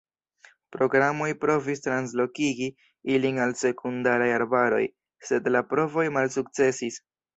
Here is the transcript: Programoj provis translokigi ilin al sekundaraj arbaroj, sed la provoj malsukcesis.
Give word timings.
Programoj 0.75 1.27
provis 1.43 1.83
translokigi 1.87 2.69
ilin 3.17 3.37
al 3.45 3.53
sekundaraj 3.61 4.31
arbaroj, 4.39 4.83
sed 5.31 5.51
la 5.57 5.63
provoj 5.75 6.07
malsukcesis. 6.17 6.99